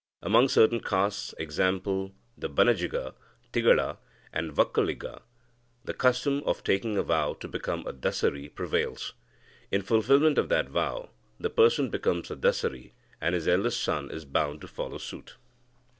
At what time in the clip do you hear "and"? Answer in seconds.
4.33-4.51, 13.21-13.35